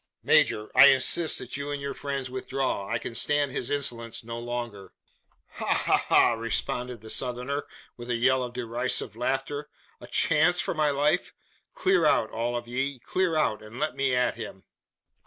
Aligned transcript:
Major! 0.23 0.71
I 0.73 0.87
insist 0.87 1.37
that 1.37 1.57
you 1.57 1.69
and 1.69 1.79
your 1.79 1.93
friends 1.93 2.27
withdraw. 2.27 2.87
I 2.87 2.97
can 2.97 3.13
stand 3.13 3.51
his 3.51 3.69
insolence 3.69 4.23
no 4.23 4.39
longer!" 4.39 4.93
"Ha 5.57 5.73
ha 5.75 5.97
ha!" 6.09 6.33
responded 6.33 7.01
the 7.01 7.11
Southerner, 7.11 7.67
with 7.97 8.09
a 8.09 8.15
yell 8.15 8.41
of 8.43 8.53
derisive 8.53 9.15
laughter; 9.15 9.69
"a 9.99 10.07
chance 10.07 10.59
for 10.59 10.73
my 10.73 10.89
life! 10.89 11.35
Clear 11.75 12.03
out, 12.07 12.31
all 12.31 12.57
of 12.57 12.67
ye 12.67 12.97
clear 12.97 13.35
out; 13.35 13.61
and 13.61 13.77
let 13.79 13.95
me 13.95 14.15
at 14.15 14.33
him!" 14.33 14.63